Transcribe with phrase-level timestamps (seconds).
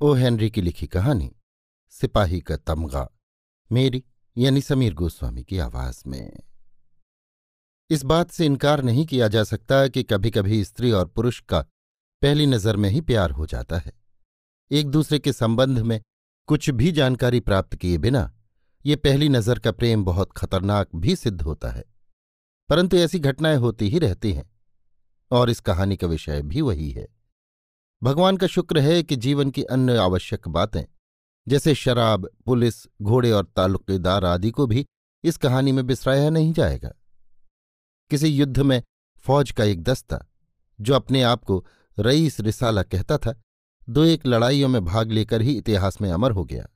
[0.00, 1.30] O Henry की लिखी कहानी,
[1.88, 3.08] सिपाही का तमगा,
[3.72, 4.04] मेरी
[4.36, 6.32] यानी समीर गोस्वामी की आवाज़ में।
[7.90, 11.60] इस बात से इनकार नहीं किया जा सकता कि कभी कभी स्त्री और पुरुष का
[12.22, 13.92] पहली नज़र में ही प्यार हो जाता है।
[14.70, 16.00] एक दूसरे के संबंध में
[16.48, 18.32] कुछ भी जानकारी प्राप्त किए बिना
[18.86, 21.84] ये पहली नज़र का प्रेम बहुत खतरनाक भी सिद्ध होता है।
[22.68, 24.50] परंतु ऐसी घटनाएँ होती ही रहती हैं,
[25.30, 27.17] और इस कहानी का विषय भी वही है।
[28.02, 30.84] भगवान का शुक्र है कि जीवन की अन्य आवश्यक बातें,
[31.48, 34.86] जैसे शराब, पुलिस, घोड़े और ताल्लुकेदार आदि को भी
[35.24, 36.92] इस कहानी में बिसराया नहीं जाएगा।
[38.10, 38.82] किसी युद्ध में
[39.18, 40.26] फौज का एक दस्ता,
[40.80, 41.66] जो अपने आप को
[41.98, 43.42] रईस रिसाला कहता था,
[43.88, 46.68] दो एक लड़ाइयों में भाग लेकर ही इतिहास में अमर हो गया।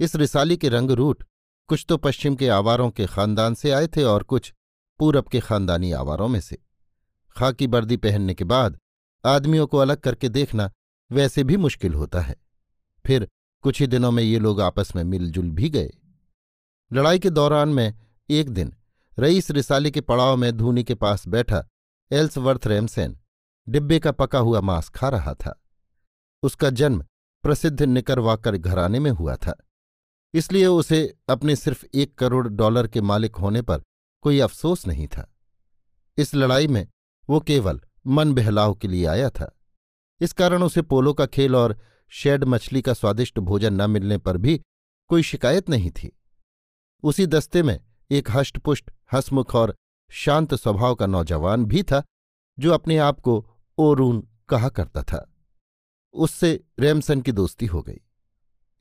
[0.00, 1.24] इस रिसाली के रंग रूट
[1.68, 4.52] कुछ तो पश्चिम के आवारों के खानदान से आए थे और कुछ
[4.98, 6.58] पूरब के खानदानी आवारों में से।
[7.36, 8.78] खाकी वर्दी पहनने के बाद
[9.24, 10.70] आदमियों को अलग करके देखना
[11.10, 12.36] वैसे भी मुश्किल होता है।
[13.06, 13.28] फिर
[13.62, 15.90] कुछ ही दिनों में ये लोग आपस में मिलजुल भी गए।
[16.92, 17.94] लड़ाई के दौरान में
[18.30, 18.74] एक दिन
[19.18, 21.64] रईस रिसाली के पड़ाव में धूनी के पास बैठा
[22.12, 23.18] एल्सवर्थ रेमसेन,
[23.68, 25.62] डिब्बे का पका हुआ मांस खा रहा था।
[26.42, 27.04] उसका जन्म
[27.42, 29.56] प्रसिद्ध निकरवाकर घराने में हुआ था।
[30.34, 33.82] इसलिए उसे अपने सिर्फ़ एक करोड़ डॉलर के मालिक होने पर
[34.22, 35.34] कोई अफसोस नहीं था।
[36.16, 36.86] इस लड़ाई में
[37.30, 39.58] वो केवल मन बहलाव के लिए आया था।
[40.20, 44.36] इस कारण उसे पोलो का खेल और शेड मछली का स्वादिष्ट भोजन न मिलने पर
[44.36, 44.60] भी
[45.08, 46.18] कोई शिकायत नहीं थी।
[47.02, 47.80] उसी दस्ते में
[48.10, 49.76] एक हष्टपुष्ट, हसमुख और
[50.10, 52.02] शांत स्वभाव का नौजवान भी था,
[52.58, 55.34] जो अपने आप को ओरून कहा करता था।
[56.12, 58.00] उससे रेमसन की दोस्ती हो गई।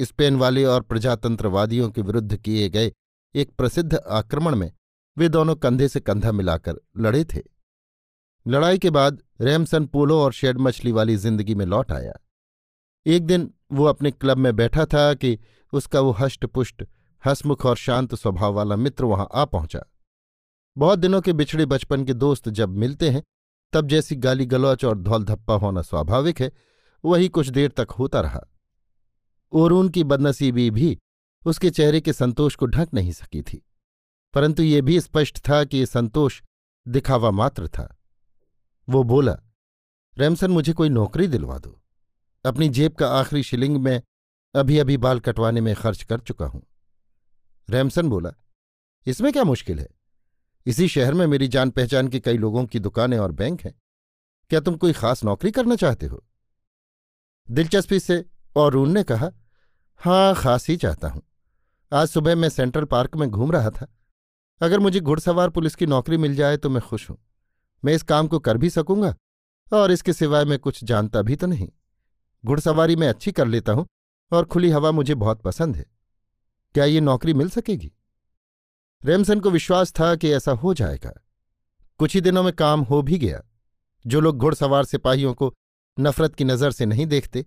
[0.01, 2.91] स्पेन वाले और प्रजातंत्रवादियों के विरुद्ध किए गए
[3.35, 4.71] एक प्रसिद्ध आक्रमण में
[5.17, 7.56] वे दोनों कंधे से कंधा मिलाकर लड़े थे।
[8.47, 12.13] लड़ाई के बाद रैमसन पोलो और शेड मछली वाली ज़िंदगी में लौट आया।
[13.05, 15.37] एक दिन वो अपने क्लब में बैठा था कि
[15.73, 16.83] उसका वो हष्टपुष्ट,
[17.23, 19.83] हसमुख और शांत स्वभाव वाला मित्र वहाँ आ पहुँचा।
[20.77, 23.23] बहुत दिनों के बिछड़े बचपन के दोस्त जब मिलते हैं,
[23.73, 26.51] तब जैसी गाली गलौच और धौल धप्पा होना स्वाभाविक है,
[27.03, 28.41] वही कुछ देर तक होता रहा।
[29.53, 30.97] ओरून की बदनसीबी भी
[31.45, 33.61] उसके चेहरे के संतोष को ढक नहीं सकी थी,
[34.33, 36.41] परंतु ये भी स्पष्ट था कि ये संतोष
[36.85, 37.93] दिखावा मात्र था।
[38.87, 39.37] वो बोला,
[40.17, 41.81] रैमसन, मुझे कोई नौकरी दिलवा दो।
[42.45, 44.01] अपनी जेब का आखिरी शिलिंग में
[44.55, 46.61] अभी अभी बाल कटवाने में खर्च कर चुका हूँ।
[47.69, 48.31] रैमसन बोला,
[49.07, 49.87] इसमें क्या मुश्किल है?
[50.65, 53.73] इसी शहर में मेरी जान पहचान के कई लोगों की दुकानें और बैंक हैं।
[54.49, 56.23] क्या तुम कोई खास नौकरी करना चाहते हो?
[57.51, 59.31] दिलचस्पी से और ने कहा
[60.01, 61.21] हाँ खास ही चाहता हूँ।
[61.91, 63.87] आज सुबह मैं सेंट्रल पार्क में घूम रहा था।
[64.61, 67.17] अगर मुझे घुड़सवार पुलिस की नौकरी मिल जाए तो मैं खुश हूँ।
[67.83, 69.15] मैं इस काम को कर भी सकूँगा,
[69.71, 71.67] और इसके सिवाय मैं कुछ जानता भी तो नहीं।
[72.43, 73.85] घुड़सवारी मैं अच्छी कर लेता हूँ,
[74.31, 75.85] और खुली हवा मुझे बहुत पसंद है।
[76.75, 77.91] क्या ये नौकरी मिल सकेगी?
[79.01, 81.11] रेमसन को विश्वास था कि ऐसा हो जाएगा।
[81.99, 83.41] कुछ ही दिनों में काम हो भी गया।
[84.05, 85.53] जो लोग घुड़सवार सिपाहियों को
[85.97, 87.45] नफरत की नज़र से नहीं देखते,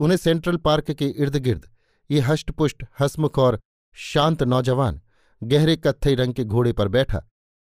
[0.00, 1.66] उन्हें सेंट्रल पार्क के इर्द गिर्द
[2.10, 3.60] ये हष्टपुष्ट, हसमुख और
[3.94, 5.00] शांत नौजवान
[5.42, 7.22] गहरे कत्थई रंग के घोड़े पर बैठा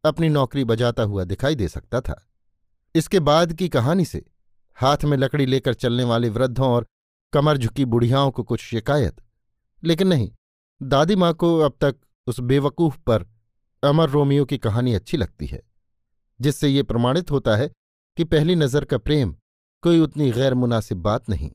[0.04, 2.28] अपनी नौकरी बजाता हुआ दिखाई दे सकता था।
[2.96, 4.24] इसके बाद की कहानी से
[4.78, 6.86] हाथ में लकड़ी लेकर चलने वाले वृद्धों और
[7.34, 9.22] कमर झुकी बुढ़ियाओं को कुछ शिकायत।
[9.84, 10.32] लेकिन नहीं,
[10.82, 11.96] दादी माँ को अब तक
[12.28, 13.26] उस बेवकूफ़ पर
[13.84, 15.62] अमर रोमियो की कहानी अच्छी लगती है,
[16.40, 17.70] जिससे ये प्रमाणित होता है
[18.18, 19.36] कि पहली नज़र का प्रेम
[19.84, 21.52] कोई उतनी गैर मुनासिब बात नहीं।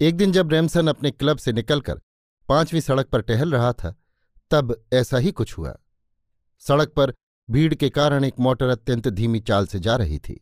[0.00, 2.00] एक दिन जब रैमसन अपने क्लब से निकलकर
[2.48, 3.94] पांचवीं सड़क पर टहल रहा था,
[4.50, 5.76] तब ऐसा ही कुछ हुआ।
[6.62, 7.12] सड़क पर
[7.52, 10.40] भीड़ के कारण एक मोटर अत्यंत धीमी चाल से जा रही थी।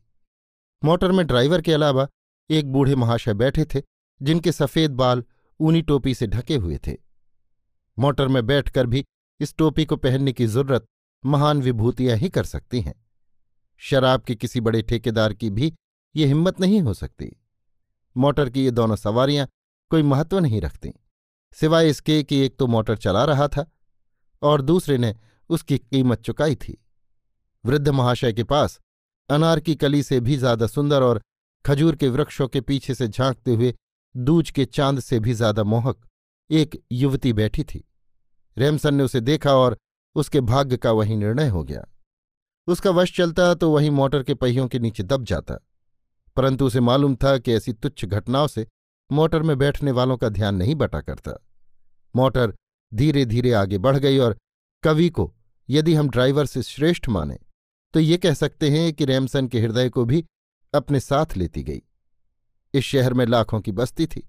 [0.85, 2.07] मोटर में ड्राइवर के अलावा
[2.51, 3.83] एक बूढ़े महाशय बैठे थे,
[4.21, 5.25] जिनके सफ़ेद बाल
[5.61, 6.97] ऊनी टोपी से ढके हुए थे।
[7.99, 9.05] मोटर में बैठकर भी
[9.41, 10.87] इस टोपी को पहनने की ज़रूरत
[11.25, 12.95] महान विभूतियाँ ही कर सकती हैं।
[13.79, 15.73] शराब के किसी बड़े ठेकेदार की भी
[16.17, 17.31] ये हिम्मत नहीं हो सकती।
[18.17, 19.47] मोटर की ये दोनों सवारियाँ
[19.91, 20.93] कोई महत्व नहीं रखती।
[21.53, 23.67] सिवाय इसके कि एक तो मोटर चला रहा था
[24.43, 25.15] और दूसरे ने
[25.51, 26.77] उसकी कीमत चुकाई थी।
[27.65, 28.79] वृद्ध महाशय के पास
[29.31, 31.21] अनार की कली से भी ज़्यादा सुंदर और
[31.65, 33.75] खजूर के वृक्षों के पीछे से झांकते हुए
[34.15, 36.01] दूज के चाँद से भी ज़्यादा मोहक
[36.51, 37.85] एक युवती बैठी थी।
[38.57, 39.77] रेमसन ने उसे देखा और
[40.17, 41.85] उसके भाग्य का वही निर्णय हो गया।
[42.69, 45.55] उसका वश चलता तो वही मोटर के पहियों के नीचे दब जाता।
[46.37, 48.67] परंतु उसे मालूम था कि ऐसी तुच्छ घटनाओं से
[49.11, 51.33] मोटर में बैठने वालों का ध्यान नहीं बटा करता।
[52.15, 52.55] मोटर
[52.93, 54.37] धीरे धीरे आगे बढ़ गई और
[54.85, 55.33] कवि को,
[55.69, 57.39] यदि हम ड्राइवर से श्रेष्ठ माने
[57.95, 60.25] तो ये कह सकते हैं कि रैमसन के हृदय को भी
[60.75, 61.83] अपने साथ लेती गई।
[62.75, 64.29] इस शहर में लाखों की बस्ती थी,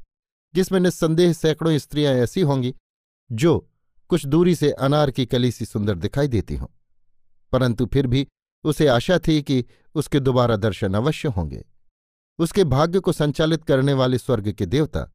[0.55, 2.75] जिसमें निस्संदेह सैकड़ों स्त्रियाँ ऐसी होंगी,
[3.31, 3.69] जो
[4.07, 6.67] कुछ दूरी से अनार की कली सी सुंदर दिखाई देती हों।
[7.51, 8.27] परंतु फिर भी
[8.63, 9.65] उसे आशा थी कि
[9.95, 11.65] उसके दोबारा दर्शन अवश्य होंगे।
[12.39, 15.11] उसके भाग्य को संचालित करने वाले स्वर्ग के देवता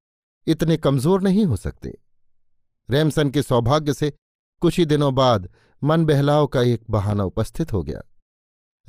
[0.47, 1.99] इतने कमज़ोर नहीं हो सकते।
[2.91, 4.13] रैमसन के सौभाग्य से
[4.61, 5.53] कुछ ही दिनों बाद
[5.85, 8.01] मन बहलाव का एक बहाना उपस्थित हो गया।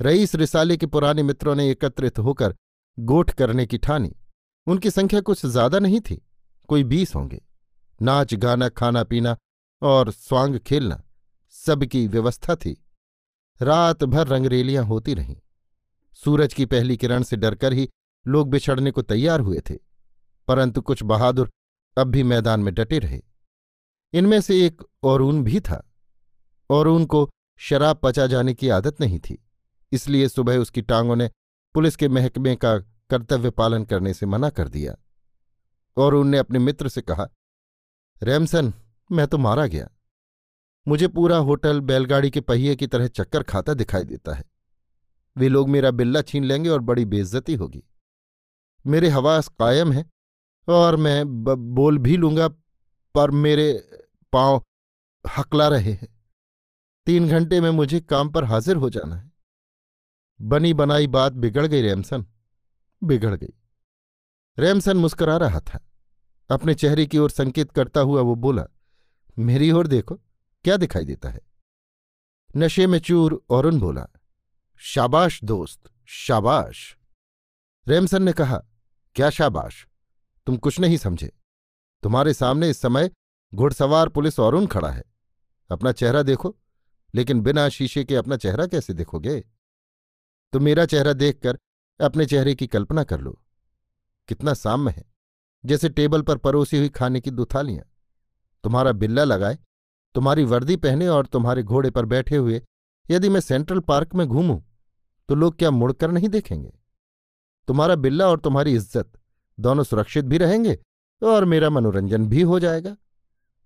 [0.00, 2.54] रईस रिसाले के पुराने मित्रों ने एकत्रित होकर
[2.98, 4.14] गोठ करने की ठानी।
[4.66, 6.20] उनकी संख्या कुछ ज़्यादा नहीं थी,
[6.68, 7.40] कोई बीस होंगे।
[8.00, 9.36] नाच, गाना, खाना पीना
[9.82, 11.02] और स्वांग खेलना
[11.54, 12.76] सबकी व्यवस्था थी।
[13.60, 15.36] रात भर रंगरेलियाँ होती रहीं।
[16.18, 17.88] सूरज की पहली किरण से डरकर ही
[18.26, 19.74] लोग बिछड़ने को तैयार हुए थे,
[20.48, 21.50] परंतु कुछ बहादुर
[21.96, 23.20] अब भी मैदान में डटे रहे।
[24.14, 25.82] इनमें से एक औरून भी था।
[26.70, 27.28] औरून को
[27.60, 29.38] शराब पचा जाने की आदत नहीं थी।
[29.92, 31.30] इसलिए सुबह उसकी टांगों ने
[31.74, 32.78] पुलिस के महकमे का
[33.10, 34.94] कर्तव्य पालन करने से मना कर दिया
[35.96, 37.28] और उनने अपने मित्र से कहा,
[38.22, 38.72] रैमसन,
[39.10, 39.88] मैं तो मारा गया।
[40.86, 44.44] मुझे पूरा होटल बैलगाड़ी के पहिए की तरह चक्कर खाता दिखाई देता है।
[45.36, 47.82] वे लोग मेरा बिल्ला छीन लेंगे और बड़ी बेइज्जती होगी।
[48.84, 50.04] मेरे हवास कायम है
[50.68, 51.24] और मैं
[51.74, 53.72] बोल भी लूँगा, पर मेरे
[54.32, 54.62] पाँव
[55.24, 56.08] हकला रहे हैं।
[57.06, 59.27] तीन घंटे में मुझे काम पर हाजिर हो जाना है।
[60.40, 62.26] बनी बनाई बात बिगड़ गई रैमसन।
[63.04, 63.54] बिगड़ गई।
[64.58, 65.88] रैमसन मुस्करा रहा था।
[66.50, 68.66] अपने चेहरे की ओर संकेत करता हुआ वो बोला,
[69.38, 70.14] मेरी ओर देखो,
[70.64, 71.40] क्या दिखाई देता है?
[72.56, 74.06] नशे में चूर और बोला,
[74.76, 76.96] शाबाश दोस्त, शाबाश।
[77.88, 78.62] रैमसन ने कहा,
[79.14, 79.86] क्या शाबाश?
[80.46, 81.32] तुम कुछ नहीं समझे।
[82.02, 83.10] तुम्हारे सामने इस समय
[83.54, 85.04] घुड़सवार पुलिस और खड़ा है।
[85.70, 86.56] अपना चेहरा देखो,
[87.14, 89.44] लेकिन बिना शीशे के अपना चेहरा कैसे देखोगे?
[90.52, 91.58] तो मेरा चेहरा देखकर
[92.00, 93.38] अपने चेहरे की कल्पना कर लो।
[94.28, 95.04] कितना साम्य है।
[95.64, 97.84] जैसे टेबल पर परोसी हुई खाने की दुथालियाँ।
[98.64, 99.58] तुम्हारा बिल्ला लगाए,
[100.14, 102.62] तुम्हारी वर्दी पहने और तुम्हारे घोड़े पर बैठे हुए
[103.06, 104.58] यदि मैं सेंट्रल पार्क में घूमूं
[105.28, 106.72] तो लोग क्या मुड़कर नहीं देखेंगे?
[107.68, 109.10] तुम्हारा बिल्ला और तुम्हारी इज़्ज़त
[109.58, 110.78] दोनों सुरक्षित भी रहेंगे
[111.22, 112.96] और मेरा मनोरंजन भी हो जाएगा।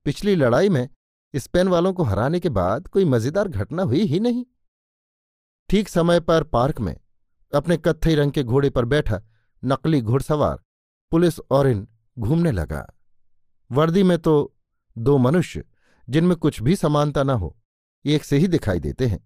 [0.06, 0.88] पिछली लड़ाई में
[1.34, 4.44] स्पेन वालों को हराने के बाद कोई मज़ेदार घटना हुई ही नहीं।
[5.72, 6.96] ठीक समय पर पार्क में,
[7.54, 9.20] अपने कत्थई रंग के घोड़े पर बैठा,
[9.64, 10.58] नकली घुड़सवार,
[11.10, 11.88] पुलिस और इन
[12.18, 12.94] घूमने लगा।
[13.70, 14.54] वर्दी में तो
[14.98, 15.64] दो मनुष्य,
[16.08, 17.56] जिनमें कुछ भी समानता न हो,
[18.04, 19.20] एक से ही दिखाई देते हैं।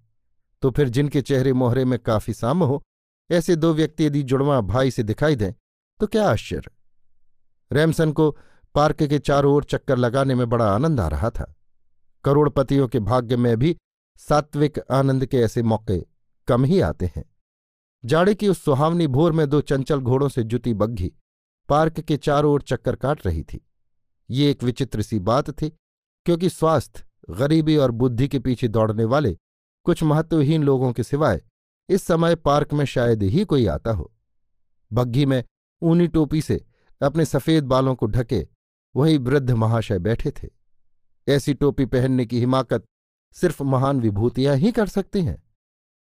[0.62, 2.82] तो फिर जिनके चेहरे मोहरे में काफ़ी साम हो,
[3.30, 5.52] ऐसे दो व्यक्ति यदि जुड़वा भाई से दिखाई दें
[6.00, 6.70] तो क्या आश्चर्य?
[7.72, 8.36] रैमसन को
[8.74, 11.54] पार्क के चारों ओर चक्कर लगाने में बड़ा आनंद आ रहा था।
[12.24, 13.76] करोड़पतियों के भाग्य में भी
[14.16, 16.15] सात्विक आनंद के ऐसे मौके
[16.48, 17.24] कम ही आते हैं।
[18.04, 21.12] जाड़े की उस सुहावनी भोर में दो चंचल घोड़ों से जुती बग्घी,
[21.68, 23.66] पार्क के चारों ओर चक्कर काट रही थी।
[24.30, 25.68] ये एक विचित्र सी बात थी,
[26.26, 29.36] क्योंकि स्वास्थ्य गरीबी और बुद्धि के पीछे दौड़ने वाले
[29.86, 31.42] कुछ महत्वहीन लोगों के सिवाय
[31.88, 34.12] इस समय पार्क में शायद ही कोई आता हो।
[34.92, 35.42] बग्घी में
[35.82, 36.64] ऊनी टोपी से
[37.02, 38.46] अपने सफ़ेद बालों को ढके
[38.94, 40.48] वही वृद्ध महाशय बैठे थे।
[41.28, 42.84] ऐसी टोपी पहनने की हिमाकत
[43.36, 45.42] सिर्फ़ महान विभूतियाँ ही कर सकती हैं।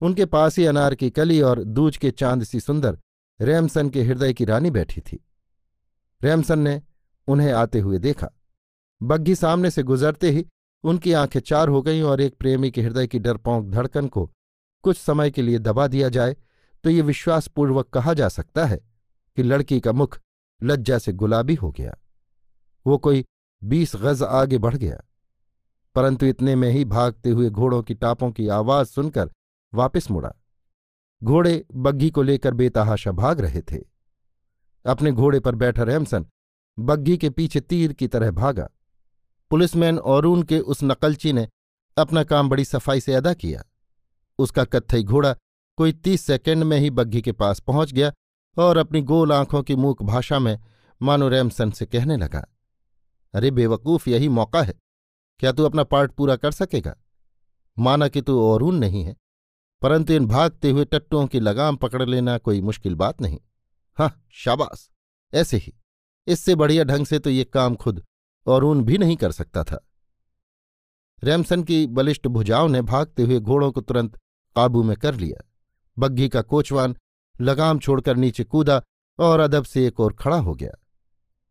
[0.01, 2.99] उनके पास ही अनार की कली और दूज के चाँद सी सुंदर
[3.41, 5.25] रैमसन के हृदय की रानी बैठी थी।
[6.23, 6.83] रैमसन ने
[7.27, 8.29] उन्हें आते हुए देखा।
[9.03, 10.47] बग्घी सामने से गुजरते ही
[10.85, 14.33] उनकी आँखें चार हो गईं और एक प्रेमी के हृदय की डरपोंक धड़कन को
[14.83, 16.37] कुछ समय के लिए दबा दिया जाए
[16.85, 18.81] तो ये विश्वासपूर्वक कहा जा सकता है
[19.37, 20.21] कि लड़की का मुख
[20.63, 21.97] लज्जा से गुलाबी हो गया।
[22.87, 23.25] वो कोई
[23.65, 25.01] बीस गज आगे बढ़ गया।
[25.95, 29.31] परंतु इतने में ही भागते हुए घोड़ों की टापों की आवाज़ सुनकर
[29.73, 30.33] वापस मुड़ा।
[31.23, 33.79] घोड़े बग्घी को लेकर बेतहाशा भाग रहे थे।
[34.85, 36.27] अपने घोड़े पर बैठा रैमसन
[36.79, 38.69] बग्घी के पीछे तीर की तरह भागा।
[39.51, 41.49] पुलिसमैन औरून के उस नकलची ने
[41.97, 43.63] अपना काम बड़ी सफ़ाई से अदा किया।
[44.39, 45.35] उसका कत्थई घोड़ा
[45.79, 48.13] कोई तीस सेकंड में ही बग्घी के पास पहुँच गया
[48.57, 50.59] और अपनी गोल आँखों की मूक भाषा में
[51.01, 52.45] मानो रैमसन से कहने लगा,
[53.35, 54.75] अरे बेवकूफ़, यही मौका है।
[55.41, 56.95] क्या तू अपना पार्ट पूरा कर सकेगा?
[57.77, 59.17] माना कि तू औरून नहीं है।
[59.83, 63.39] परंतु इन भागते हुए टट्टुओं की लगाम पकड़ लेना कोई मुश्किल बात नहीं।
[63.99, 64.91] हाँ शाबाश।
[65.35, 65.73] ऐसे ही।
[66.27, 68.05] इससे बढ़िया ढंग से तो ये काम खुद
[68.47, 69.89] औरून भी नहीं कर सकता था।
[71.25, 74.17] रैमसन की बलिष्ठ भुजाओं ने भागते हुए घोड़ों को तुरंत
[74.57, 75.51] काबू में कर लिया।
[75.99, 76.97] बग्घी का कोचवान
[77.41, 78.83] लगाम छोड़कर नीचे कूदा
[79.19, 80.71] और अदब से एक और खड़ा हो गया।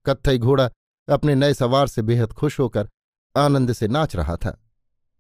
[0.06, 0.70] कत्थई घोड़ा
[1.10, 2.90] अपने नए सवार से बेहद खुश होकर
[3.38, 4.64] आनंद से नाच रहा था।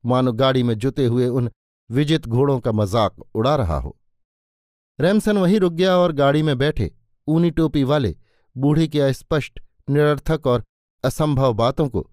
[0.05, 1.51] मानो गाड़ी में जुते हुए उन
[1.89, 3.97] विजित घोड़ों का मज़ाक उड़ा रहा हो।
[4.99, 6.91] रैमसन वहीं रुक गया और गाड़ी में बैठे।
[7.27, 8.15] ऊनी टोपी वाले,
[8.55, 10.63] बूढ़े की अस्पष्ट, निरर्थक और
[11.03, 12.09] असंभव बातों को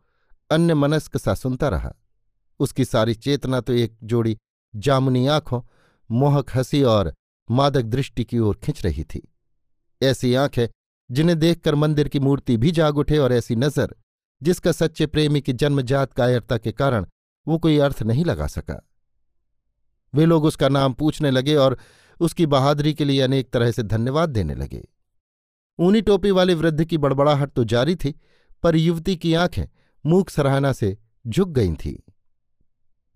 [0.50, 1.94] अन्य मनस्क सा सुनता रहा।
[2.60, 4.36] उसकी सारी चेतना तो एक जोड़ी
[4.74, 5.60] जामुनी आँखों,
[6.10, 7.12] मोहक हँसी और
[7.50, 9.22] मादक दृष्टि की ओर खिंच रही थी।
[10.02, 10.68] ऐसी आँखें,
[11.10, 13.94] जिन्हें देखकर मंदिर की मूर्ति भी जाग उठे और ऐसी नज़र,
[14.42, 17.06] जिसका सच्चे प्रेमी की जन्मजात कायरता के कारण
[17.46, 18.80] वो कोई अर्थ नहीं लगा सका।
[20.14, 21.78] वे लोग उसका नाम पूछने लगे और
[22.20, 24.82] उसकी बहादुरी के लिए अनेक तरह से धन्यवाद देने लगे।
[25.78, 28.14] ऊनी टोपी वाले वृद्ध की बड़बड़ाहट तो जारी थी,
[28.62, 29.64] पर युवती की आँखें
[30.04, 31.96] मूक सराहना से झुक गई थीं।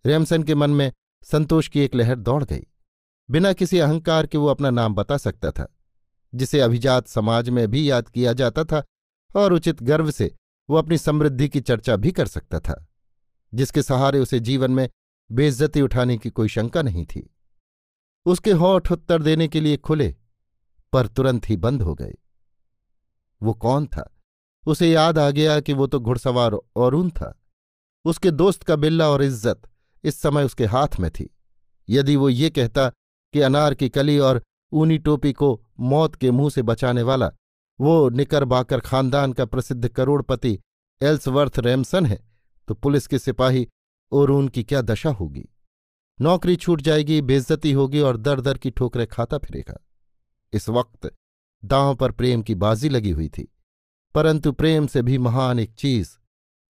[0.04, 2.66] रेमसन के मन में संतोष की एक लहर दौड़ गई।
[3.28, 5.66] बिना किसी अहंकार के वो अपना नाम बता सकता था,
[6.32, 8.82] जिसे अभिजात समाज में भी याद किया जाता था
[9.30, 10.34] और उचित गर्व से
[10.68, 12.86] वो अपनी समृद्धि की चर्चा भी कर सकता था,
[13.54, 14.88] जिसके सहारे उसे जीवन में
[15.30, 17.28] बेइज्जती उठाने की कोई शंका नहीं थी।
[18.26, 20.14] उसके होठ उत्तर देने के लिए खुले,
[20.92, 22.14] पर तुरंत ही बंद हो गए।
[23.40, 24.14] वो कौन था?
[24.66, 27.34] उसे याद आ गया कि वो तो घुड़सवार औरून था।
[28.04, 29.68] उसके दोस्त का बिल्ला और इज़्ज़त
[30.04, 31.28] इस समय उसके हाथ में थी।
[31.88, 32.88] यदि वो ये कहता
[33.34, 34.42] कि अनार की कली और
[34.72, 37.30] ऊनी टोपी को मौत के मुँह से बचाने वाला
[37.78, 40.58] वो निकर बाकर खानदान का प्रसिद्ध करोड़पति
[41.00, 42.18] एल्सवर्थ रैमसन है
[42.68, 43.66] तो पुलिस के सिपाही
[44.12, 45.48] और उनकी क्या दशा होगी?
[46.20, 49.78] नौकरी छूट जाएगी, बेइज्जती होगी और दर दर की ठोकरें खाता फिरेगा।
[50.52, 51.12] इस वक्त
[51.62, 53.48] दांव पर प्रेम की बाजी लगी हुई थी,
[54.14, 56.16] परंतु प्रेम से भी महान एक चीज़,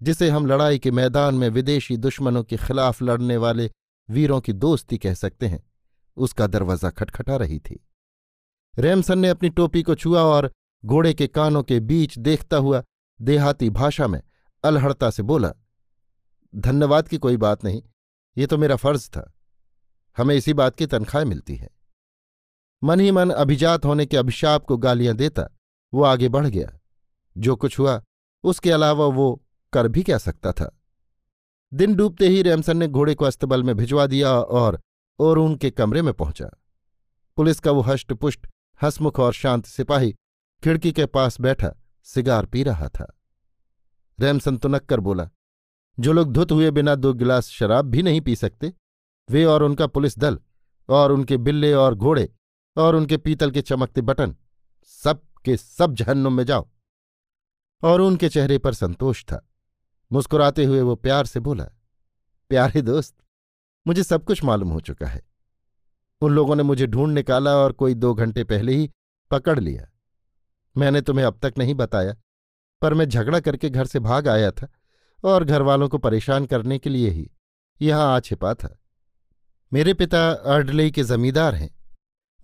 [0.01, 3.71] जिसे हम लड़ाई के मैदान में विदेशी दुश्मनों के खिलाफ लड़ने वाले
[4.09, 5.63] वीरों की दोस्ती कह सकते हैं।
[6.17, 7.79] उसका दरवाज़ा खटखटा रही थी।
[8.75, 10.51] रेमसन ने अपनी टोपी को छुआ और
[10.85, 12.83] घोड़े के कानों के बीच देखता हुआ
[13.21, 14.21] देहाती भाषा में
[14.65, 15.53] अलहड़ता से बोला
[16.55, 17.83] धन्यवाद की कोई बात नहीं,
[18.39, 19.33] ये तो मेरा फ़र्ज़ था।
[20.17, 21.69] हमें इसी बात की तनख्वाह मिलती है।
[22.85, 25.49] मन ही मन अभिजात होने के अभिशाप को गालियाँ देता,
[25.95, 26.79] वो आगे बढ़ गया।
[27.39, 28.03] जो कुछ हुआ,
[28.45, 30.81] उसके अलावा वो कर भी क्या सकता था?
[31.75, 34.81] दिन डूबते ही रैमसन ने घोड़े को अस्तबल में भिजवा दिया और
[35.19, 36.51] और उनके कमरे में पहुँचा।
[37.37, 38.47] पुलिस का वो हष्टपुष्ट,
[38.83, 40.13] हसमुख और शांत सिपाही
[40.65, 43.19] खिड़की के पास बैठा, सिगार पी रहा था।
[44.21, 45.31] रैमसन तुनक कर बोला
[46.01, 48.73] जो लोग धुत हुए बिना दो गिलास शराब भी नहीं पी सकते,
[49.31, 50.39] वे और उनका पुलिस दल,
[50.89, 52.35] और उनके बिल्ले और घोड़े,
[52.77, 54.37] और उनके पीतल के चमकते बटन,
[54.85, 56.69] सब के सब जहन्नुम में जाओ।
[57.83, 59.49] और उनके चेहरे पर संतोष था।
[60.13, 61.65] मुस्कुराते हुए वो प्यार से बोला,
[62.49, 63.17] प्यारे दोस्त,
[63.87, 65.23] मुझे सब कुछ मालूम हो चुका है।
[66.21, 68.91] उन लोगों ने मुझे ढूंढ निकाला और कोई दो घंटे पहले ही
[69.31, 69.89] पकड़ लिया।
[70.77, 72.17] मैंने तुम्हें अब तक नहीं बताया,
[72.83, 74.69] पर मैं झगड़ा करके घर से भाग आया था।
[75.25, 77.31] और घरवालों को परेशान करने के लिए ही
[77.81, 78.79] यहाँ आ छिपा था।
[79.73, 81.71] मेरे पिता अर्डलई के जमींदार हैं।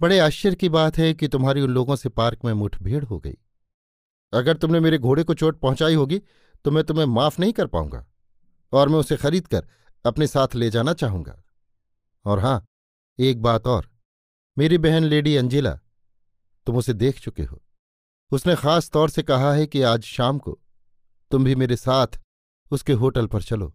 [0.00, 3.36] बड़े आश्चर्य की बात है कि तुम्हारी उन लोगों से पार्क में मुठभेड़ हो गई।
[4.32, 6.20] अगर तुमने मेरे घोड़े को चोट पहुंचाई होगी
[6.64, 8.06] तो मैं तुम्हें माफ़ नहीं कर पाऊँगा
[8.72, 9.66] और मैं उसे खरीद कर
[10.04, 11.42] अपने साथ ले जाना चाहूँगा।
[12.24, 12.64] और हाँ,
[13.18, 13.88] एक बात और।
[14.56, 15.72] मेरी बहन लेडी अंजिला,
[16.66, 17.62] तुम उसे देख चुके हो।
[18.32, 20.58] उसने खास तौर से कहा है कि आज शाम को
[21.30, 22.20] तुम भी मेरे साथ
[22.74, 23.72] उसके होटल पर चलो।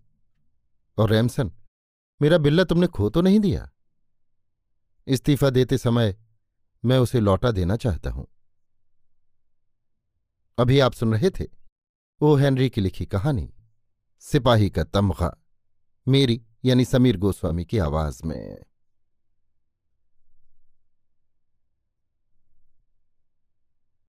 [0.97, 1.51] और रैमसन,
[2.21, 3.69] मेरा बिल्ला तुमने खो तो नहीं दिया?
[5.07, 6.15] इस्तीफा देते समय
[6.85, 8.27] मैं उसे लौटा देना चाहता हूँ।
[10.57, 11.45] अभी आप सुन रहे थे
[12.21, 13.53] ओ हेनरी की लिखी कहानी,
[14.19, 15.35] सिपाही का तमखा
[16.07, 18.57] मेरी यानी समीर गोस्वामी की आवाज़ में।